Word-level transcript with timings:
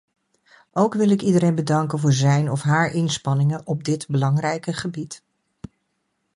Ook 0.71 0.93
wil 0.93 1.09
ik 1.09 1.21
iedereen 1.21 1.55
bedanken 1.55 1.99
voor 1.99 2.11
zijn 2.13 2.51
of 2.51 2.61
haar 2.61 2.91
inspanningen 2.93 3.67
op 3.67 3.83
dit 3.83 4.07
belangrijke 4.07 4.73
gebied. 4.73 5.23